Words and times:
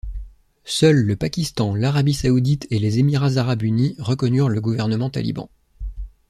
Seuls 0.65 1.05
le 1.05 1.15
Pakistan, 1.15 1.75
l'Arabie 1.75 2.15
saoudite 2.15 2.65
et 2.71 2.79
les 2.79 2.97
Émirats 2.97 3.37
arabes 3.37 3.61
unis 3.61 3.95
reconnurent 3.99 4.49
le 4.49 4.59
gouvernement 4.59 5.11
taliban. 5.11 5.47